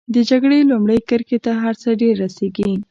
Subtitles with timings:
[0.13, 2.71] د جګړې لومړۍ کرښې ته هر څه ډېر رسېږي.